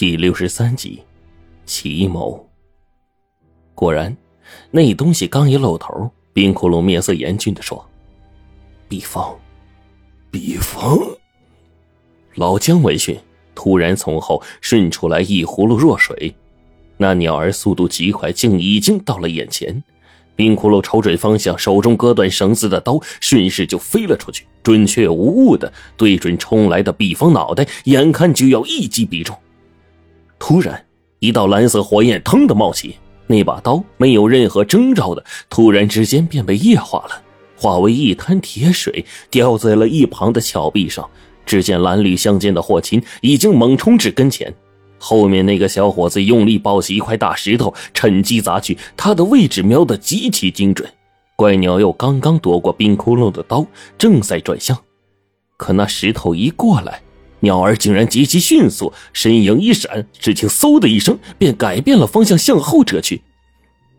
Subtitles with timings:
[0.00, 1.02] 第六十三集，
[1.66, 2.48] 奇谋。
[3.74, 4.16] 果然，
[4.70, 7.86] 那东西刚一露头，冰窟窿面色严峻的说
[8.88, 9.38] ：“毕方，
[10.30, 10.98] 毕方。”
[12.36, 13.14] 老姜闻讯，
[13.54, 16.34] 突然从后顺出来一葫芦弱水，
[16.96, 19.84] 那鸟儿速度极快，竟已经到了眼前。
[20.34, 29.36] 冰窟窿瞅准方向，手中割断绳子的刀顺势就飞了出去，准确无误的对准冲来的毕方脑袋，眼看就要一击必中。
[30.40, 30.84] 突然，
[31.20, 32.96] 一道蓝色火焰腾的冒起，
[33.28, 37.22] 那把刀没有任何征兆的，突然之间便被液化了，
[37.56, 41.08] 化为一滩铁水，掉在了一旁的峭壁上。
[41.46, 44.52] 只见蓝绿相间的霍琴已经猛冲至跟前。
[44.98, 48.76] 后面那个小伙子用力抱起一块大石头，趁机砸去。
[48.96, 50.88] 他的位置瞄得极其精准。
[51.36, 53.66] 怪鸟又刚刚躲过冰窟窿的刀，
[53.98, 54.78] 正在转向，
[55.56, 57.00] 可那石头一过来，
[57.40, 63.22] 鸟儿竟然极其迅速，身影一闪，只听嗖的一声，便改变了方向，向后折去。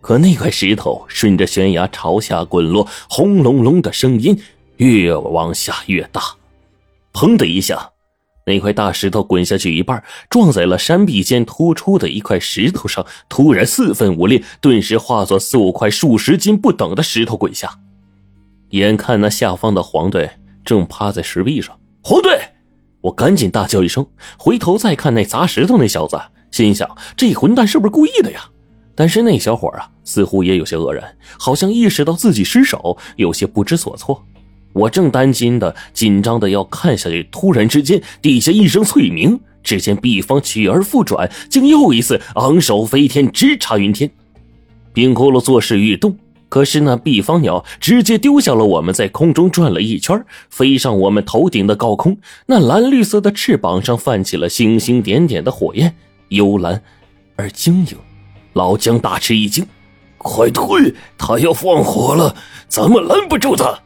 [0.00, 4.40] 可那块石头顺着悬崖朝下滚落，轰隆隆的声音
[4.76, 6.22] 越往下越大，
[7.12, 7.90] 砰的一下。
[8.48, 17.80] 那块大石头滚下去一半，撞在了山壁间突出的一块石头上，突然四分五裂，顿时化作四五块数十斤不等的石头滚下。
[18.70, 20.30] 眼看那下方的黄队
[20.64, 22.38] 正趴在石壁上，黄队，
[23.06, 24.04] 我赶紧大叫一声，
[24.36, 28.40] 回头再看那砸石头那小子，心想这混蛋是不是故意的呀？
[28.96, 34.24] 但是那小伙啊，似乎也有些愕然，好像意识到自己失手，有些不知所措。
[34.72, 44.10] 我正担心的、紧张的要看下去，突然之间，底下一声脆鸣，只见毕方取而复转，竟又一次昂首飞天，直插云天。
[44.92, 52.16] 冰骷髅作势欲动，可是那毕方鸟直接丢下了我们，在空中转了一圈，飞上我们头顶的高空。
[52.46, 55.94] 那蓝绿色的翅膀上泛起了星星点点的火焰，
[56.28, 56.80] 幽蓝
[57.34, 57.96] 而晶莹。
[58.52, 59.66] 老姜大吃一惊
[60.16, 60.94] ：“快退！
[61.18, 62.34] 他要放火了，
[62.68, 63.80] 咱们拦不住他。”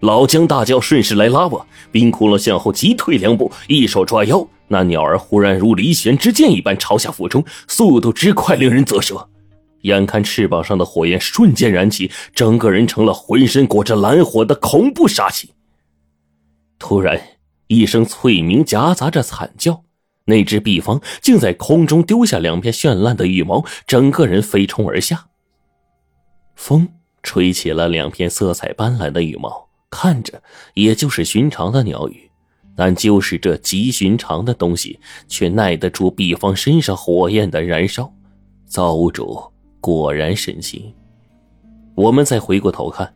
[0.00, 1.64] 老姜大叫，顺势来拉我。
[1.92, 4.46] 冰窟窿向后急退两步，一手抓腰。
[4.66, 9.28] 那鸟儿忽然如离弦之箭一般朝下俯冲，速度之快，令人啧舌。
[9.82, 15.52] 眼看翅膀上的火焰瞬间燃起，整个人成了浑身裹着蓝火的恐怖杀气。
[16.78, 17.20] 突然，
[17.68, 19.84] 一声脆鸣夹杂着惨叫，
[20.24, 25.26] 那只毕方竟在空中丢下两片绚烂的羽毛，整个人飞冲而下。
[26.56, 26.88] 风
[27.22, 29.68] 吹起了两片色彩斑斓的羽毛。
[29.94, 32.30] 看着也就是寻常的鸟语，
[32.74, 38.10] 但就是这极寻常的东西，却耐得住毕方身上火焰的燃烧。
[38.64, 39.51] 造物主
[39.82, 40.94] 果然神奇。
[41.94, 43.14] 我们再回过头看，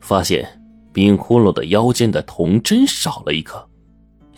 [0.00, 0.48] 发现
[0.90, 3.62] 冰窟窿的腰间的铜针少了一颗。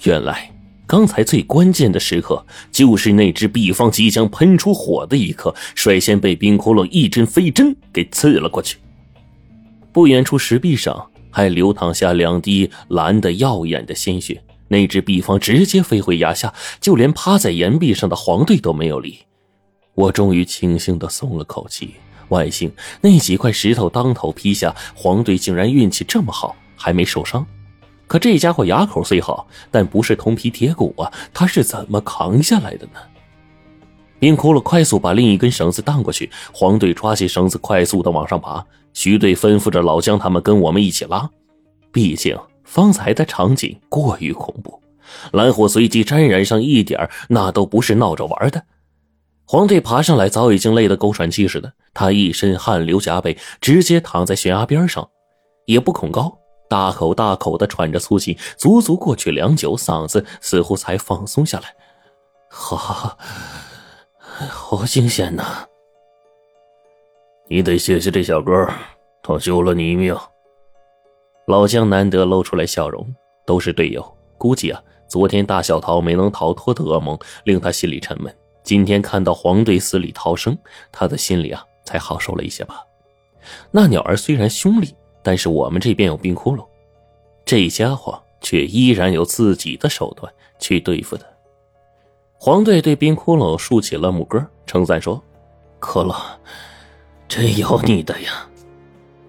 [0.03, 0.53] 原来
[0.85, 8.79] 刚才最关键的时刻，就是那只毕方即将喷出火的一刻，率先被冰窟窿一针飞针给刺了过去。
[9.93, 11.09] 不远处石壁上。
[11.31, 19.19] 还流淌下两滴蓝的耀眼的鲜血，那只毕方直接飞回崖下，就连趴在岩壁上的黄队都没有理。
[19.99, 21.95] 我终于庆幸的松了口气，
[22.29, 27.45] 万幸那几块石头当头劈下，黄队竟然运气这么好，还没受伤。
[28.07, 33.01] 可这家伙牙口虽好，但不是铜皮铁骨啊，他是怎么扛下来的呢？
[34.21, 38.65] 冰窟窿快速把另一根绳子荡过去，黄队抓起绳子，快速的往上爬。
[38.95, 41.29] 徐队吩咐着老姜他们跟我们一起拉，
[41.91, 44.81] 毕竟方才的场景过于恐怖，
[45.33, 48.63] 蓝火随即沾染上一点那都不是闹着玩的。
[49.51, 55.09] 黄队爬上来，早已经累得狗喘气似的，他一身汗流浃背，直接躺在悬崖边上，
[55.65, 56.37] 也不恐高，
[56.69, 61.75] 大口大口的喘着粗气，足足过去良久，嗓子似乎才放松下来。
[62.51, 63.17] 好，
[64.51, 65.65] 好惊险呐！
[67.49, 68.69] 你得谢谢这小哥，
[69.23, 70.15] 他救了你一命。
[71.47, 73.15] 老姜难得露出来笑容，
[73.47, 74.05] 都是队友。
[74.37, 78.31] 估计啊，昨天大小桃没能逃脱的噩梦令他心里沉闷。
[78.69, 80.55] 今天看到黄队死里逃生，
[80.93, 82.85] 他的心里啊才好受了一些吧。
[83.71, 86.67] 那鸟儿虽然凶厉，但是我们这边有冰窟窿，
[87.47, 91.25] 这家伙却依然有自己的手段去对付他。
[92.35, 95.19] 黄队对冰窟窿竖起了拇哥，称赞说
[95.81, 96.15] ：“可乐。”
[97.27, 98.47] 真有你的呀！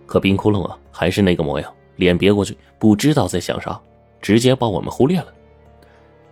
[0.06, 3.80] 可冰窟窿啊，还是那个模样，脸别过去，不知道在想啥，
[4.22, 5.34] 直接把我们忽略了。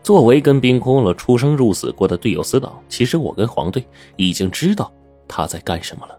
[0.07, 4.89] 作为跟冰窟窿出生入死过的队友死党，其实我跟黄队已经知道
[5.27, 6.17] 他在干什么了。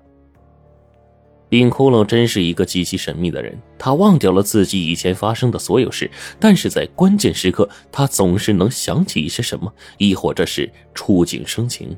[1.48, 11.96] 冰窟窿真是一个极其神秘的人，他忘掉了自己以前发生的所有事，但是在关键时刻，他总是能想起一些什么，亦或者是触景生情。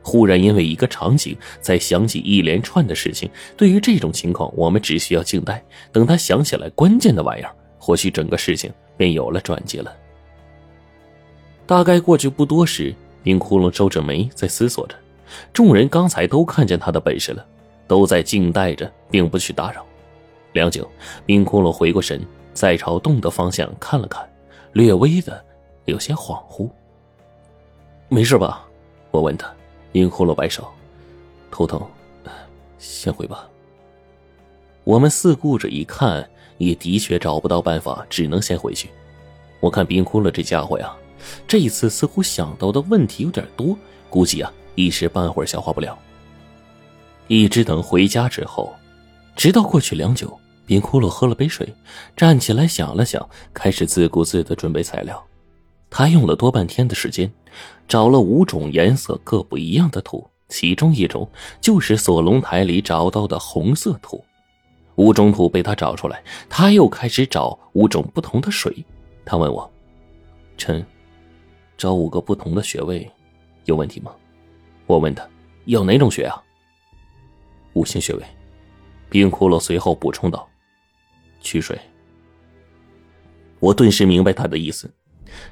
[0.00, 3.28] 忽然因为一个场景，再想起一连串的事情。
[3.54, 5.62] 对于这种情况，我们只需要静待，
[5.92, 9.94] 等他想起来关键的玩意儿，或许整个事情便有了转机了。
[11.72, 14.94] 大概过去不多时，冰窟窿皱着眉在思索着，
[15.54, 17.42] 众人刚才都看见他的本事了。
[17.86, 19.82] 都在静待着，并不去打扰。
[20.52, 20.86] 良久，
[21.24, 22.20] 冰窟窿回过神，
[22.52, 24.22] 再朝洞的方向看了看，
[24.74, 25.42] 略微的
[25.86, 26.68] 有些恍惚。
[28.10, 28.66] 没事吧？
[29.10, 29.50] 我问他。
[29.92, 30.68] 冰窟窿摆手，
[31.50, 31.80] 头疼，
[32.76, 33.48] 先回吧。
[34.84, 36.28] 我们四顾着一看，
[36.58, 38.90] 也的确找不到办法，只能先回去。
[39.60, 40.94] 我看冰窟窿这家伙呀，
[41.46, 43.76] 这一次似乎想到的问题有点多，
[44.08, 45.98] 估计啊一时半会儿消化不了。
[47.28, 48.74] 一直等回家之后，
[49.36, 51.72] 直到过去良久，冰窟窿喝了杯水，
[52.16, 55.22] 站起来想了想，开始自顾自的准备材料。
[55.88, 57.30] 他用了多半天的时间，
[57.86, 61.28] 找了五种颜色各不一样的土，其中一种
[61.60, 64.22] 就是锁龙台里找到的红色土。
[64.96, 68.84] 五种土被他找出来，他又开始找五种不同的水。
[69.24, 69.70] 他问我
[70.58, 70.84] ：“陈，
[71.82, 73.10] 找五个不同的穴位，
[73.64, 74.14] 有问题吗？”
[74.86, 75.28] 我问他
[75.66, 76.40] ：“要哪种穴啊？”
[77.74, 78.22] 五行穴位，
[79.10, 80.48] 冰窟窿随后补充道
[81.42, 81.76] ：“取水。”
[83.58, 84.88] 我顿时明白他的意思。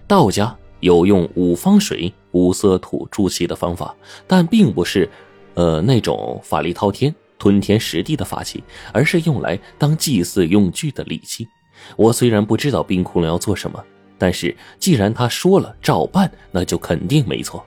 [0.06, 3.93] 道家有用五方水、五色土助气的方法，
[4.29, 5.11] 但并不是，
[5.55, 8.62] 呃，那种法力滔天、吞天食地的法器，
[8.93, 11.49] 而是用来当祭祀用具的利器。
[11.97, 13.82] 我虽然不知道冰窟窿要做什么，
[14.20, 17.64] 但是既然他说了照办，那就肯定没错。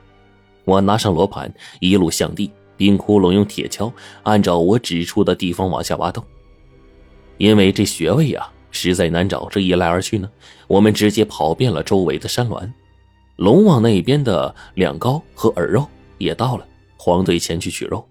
[0.63, 1.51] 我拿上罗盘，
[1.81, 2.49] 一路向地。
[2.75, 3.91] 冰窟窿用铁锹
[4.23, 6.23] 按照我指出的地方往下挖洞，
[7.37, 10.29] 因为这穴位啊实在难找，这一来二去呢，
[10.67, 12.73] 我们直接跑遍了周围的山峦。
[13.35, 16.67] 龙王那边的两高和耳肉也到了，
[16.97, 18.03] 黄队前去取肉。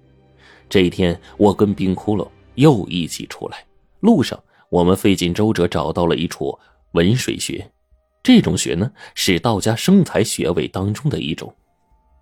[0.70, 3.64] 这一天，我跟冰窟窿又一起出来，
[3.98, 4.40] 路上
[4.70, 6.56] 我们费尽周折找到了一处
[6.92, 7.68] 文水穴，
[8.22, 11.54] 这种穴呢是道家生财穴位当中的一种，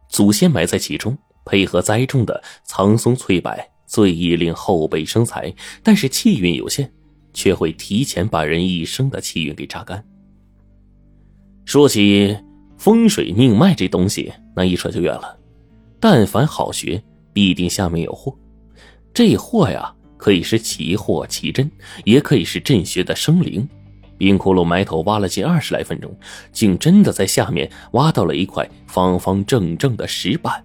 [0.09, 1.17] 祖先埋在其中。
[1.47, 3.51] 配合栽种的苍松翠柏，
[3.87, 5.53] 最易令后辈生财，
[5.83, 6.89] 但是气运有限，
[7.33, 10.05] 却会提前把人一生的气运给榨干。
[11.65, 12.37] 说起
[12.77, 15.37] 风水命脉这东西，那一扯就远了。
[15.99, 18.37] 但凡好学，必定下面有货。
[19.13, 21.69] 这货呀，可以是奇货奇珍，
[22.05, 23.67] 也可以是镇穴的生灵。
[24.21, 26.15] 冰窟窿埋头挖了近二十来分钟，
[26.53, 30.63] 竟真的在下面挖到了一块方方正正的石板。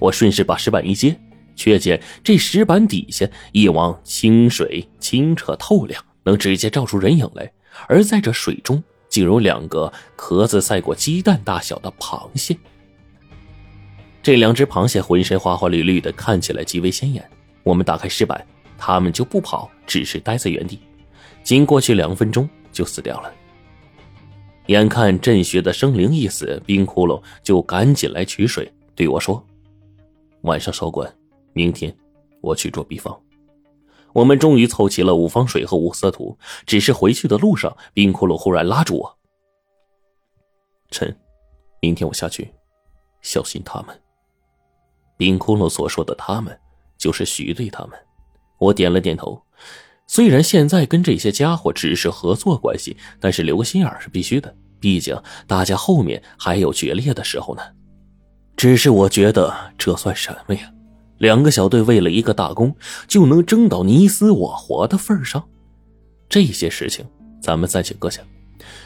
[0.00, 1.16] 我顺势把石板一接，
[1.54, 7.48] 却见这石板底下一汪清水清澈透亮，能直接照出人影来。
[7.86, 12.56] 而在这水中，竟有两个壳子赛过鸡蛋大小的螃蟹。
[14.24, 17.24] 这两只螃蟹浑身花花绿绿的，看起来极为鲜艳。
[17.62, 18.44] 我们打开石板，
[18.76, 20.80] 它们就不跑，只是待在原地。
[21.44, 23.32] 仅过去两分钟，就死掉了。
[24.66, 29.44] 眼看镇穴的生灵一死，冰窟窿就赶紧来取水，对我说。
[30.42, 31.12] 晚上少管，
[31.52, 31.94] 明天
[32.40, 33.16] 我去做毕方。
[34.12, 36.36] 我们终于凑齐了五方水和五色土，
[36.66, 39.18] 只是回去的路上，冰窟窿忽然拉住我
[40.90, 41.16] ：“臣，
[41.80, 42.52] 明天我下去，
[43.20, 43.98] 小心他们。”
[45.16, 46.58] 冰窟窿所说的“他们”，
[46.98, 47.98] 就是徐队他们。
[48.58, 49.40] 我点了点头。
[50.12, 57.62] 虽然现在跟这些家伙只是合作关系，但是留个心眼是必须的，毕竟大家后面还有决裂的时候呢。
[58.54, 60.70] 只是我觉得这算什么呀？
[61.16, 62.76] 两个小队为了一个大功，
[63.08, 65.42] 就能争到你死我活的份上？
[66.28, 67.06] 这些事情
[67.40, 68.20] 咱们暂且搁下。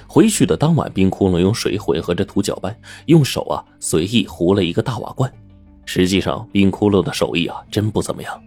[0.07, 5.29] 回去的当晚，冰窟窿用水混合着土搅拌，用手啊随意糊了一个大瓦罐。
[5.87, 8.41] 实际上，冰窟窿的手艺啊真不怎么样，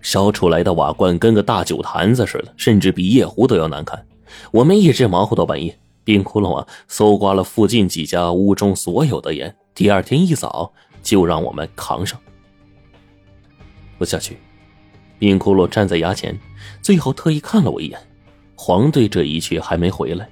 [0.00, 4.04] 烧出来的瓦罐跟个大酒坛子似的，甚至比夜壶都要难看。
[4.50, 9.54] 我们一直忙活到半夜，冰窟窿啊搜刮了附近几家屋中所有的盐。
[9.74, 12.18] 第二天一早就让我们扛上。
[13.98, 14.38] 我下去，
[15.18, 16.38] 冰窟窿站在崖前，
[16.80, 17.98] 最后特意看了我一眼。
[18.54, 20.28] 黄队这一去还没回来，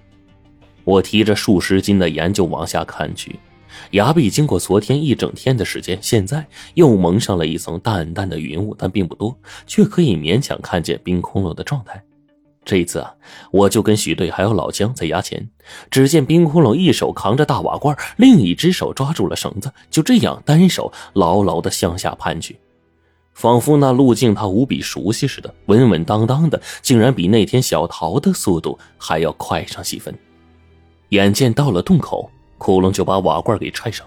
[0.85, 3.39] 我提着数十斤的盐就往下看去。
[3.93, 12.03] 崖壁经过昨天一整天的时间，现在又蒙上了一层淡淡的云雾，但并不多，却可以勉强看见冰窟窿的状态。
[12.65, 13.15] 这一次啊，
[13.51, 15.49] 我就跟许队还有老姜在崖前。
[15.91, 22.59] 只见冰窟窿一手扛着大瓦罐，另一只手抓住了绳子，就这样单手牢牢的向下攀去。
[23.33, 30.15] 仿佛那路径他无比熟悉似的，稳稳当当的，竟然比那天小桃的速度还要快上几分。
[31.11, 34.07] 眼见到了洞口，窟窿就把瓦罐给拆上，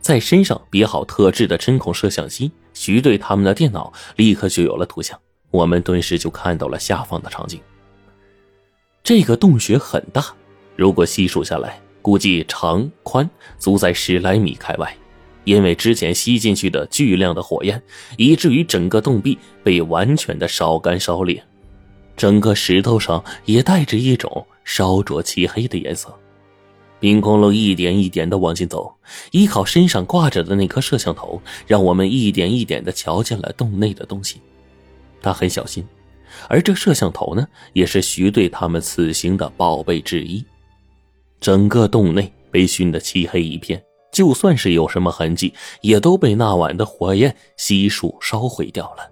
[0.00, 5.18] 在身上别好特制的针孔摄像机，徐队他们的电脑立刻就有了图像，
[5.50, 7.60] 我们顿时就看到了下方的场景。
[9.02, 10.34] 这个洞穴很大，
[10.74, 13.28] 如果细数下来，估计长宽
[13.58, 14.94] 足在十来米开外。
[15.44, 17.80] 因为之前吸进去的巨量的火焰，
[18.16, 21.40] 以至于整个洞壁被完全的烧干烧裂，
[22.16, 26.12] 整个石头上也带着一种烧灼漆黑的颜色。
[26.98, 28.94] 冰空龙一点一点的往前走，
[29.30, 34.40] 依靠身上挂着的那颗摄像头，让我们一点一点的瞧见了洞内的东西。
[35.22, 35.86] 他很小心，
[36.48, 40.44] 而这摄像头呢，也是徐队他们此行的宝贝之一。
[41.40, 43.82] 整个洞内被熏得漆黑一片。
[44.12, 49.10] 就算是有什么痕迹，也都被那晚的火焰悉数烧毁掉了。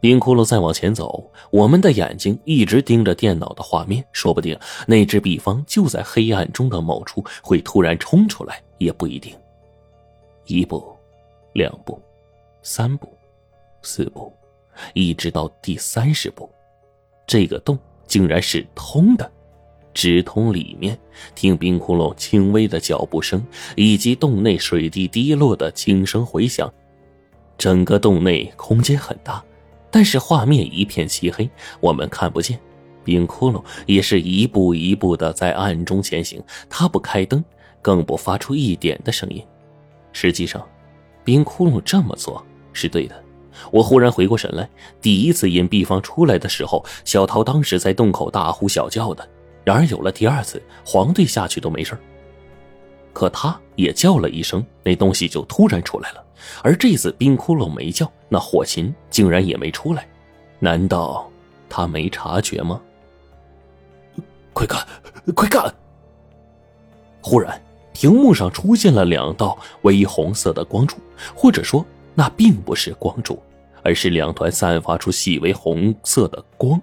[0.00, 9.36] 冰窟窿再往前走，我们的眼睛一直盯着电脑的画面，说不定那只壁方就在黑暗中的某处会突然冲出来，也不一定。
[10.46, 10.82] 一步，
[11.52, 12.00] 两步，
[12.62, 13.08] 三步，
[13.82, 14.32] 四步，
[14.94, 16.50] 一直到第三十步，
[17.26, 19.30] 这个洞竟然是通的。
[19.92, 20.96] 直通里面，
[21.34, 23.44] 听冰窟窿轻微的脚步声，
[23.76, 26.72] 以及洞内水滴滴落的轻声回响。
[27.58, 29.44] 整个洞内空间很大，
[29.90, 31.48] 但是画面一片漆黑，
[31.80, 32.58] 我们看不见。
[33.02, 37.42] 冰窟窿也是一步一步的在暗中前行，他不开灯，
[37.80, 39.42] 更不发出一点的声音。
[40.12, 40.64] 实际上，
[41.24, 43.24] 冰窟窿这么做是对的。
[43.70, 44.68] 我忽然回过神来，
[45.00, 49.28] 第一次引壁方出来的时候，小桃当时在洞口大呼小叫的。
[49.64, 51.96] 然而有了第二次，黄队下去都没事
[53.12, 56.24] 可他也叫了一声，那东西就突然出来了。
[56.62, 60.06] 而这次冰窟窿没叫，那火琴竟然也没出来，
[60.58, 61.30] 难道
[61.68, 62.80] 他没察觉吗？
[64.52, 64.86] 快看，
[65.34, 65.74] 快看！
[67.20, 67.60] 忽然，
[67.92, 70.96] 屏幕上出现了两道微红色的光柱，
[71.34, 73.42] 或者说，那并不是光柱，
[73.82, 76.80] 而是两团散发出细微红色的光。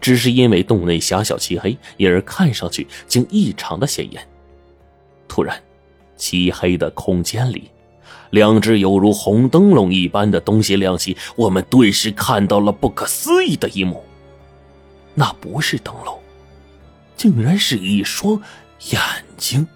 [0.00, 4.26] 只是因为洞内狭小漆黑，因而看上去竟异常的显眼。
[5.28, 5.60] 突然，
[6.16, 7.70] 漆黑的空间里，
[8.30, 14.04] 两只犹如红灯笼一般的东西亮起，我们顿时看到了不可思议的一幕。
[15.14, 16.18] 那不是灯笼，
[17.16, 18.40] 竟然是一双
[18.90, 19.00] 眼
[19.36, 19.66] 睛。